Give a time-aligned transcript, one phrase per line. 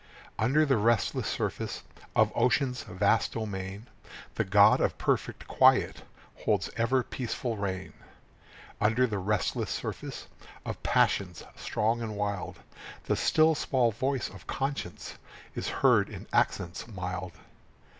[0.39, 1.83] Under the restless surface
[2.15, 3.85] Of ocean's vast domain,
[4.33, 6.01] The god of perfect quiet
[6.37, 7.93] Holds ever peaceful reign.
[8.81, 10.25] Under the restless surface
[10.65, 12.57] Of passions strong and wild,
[13.03, 15.19] The still small voice of conscience
[15.53, 17.33] Is heard in accents mild.